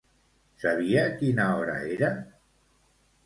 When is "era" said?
1.97-2.09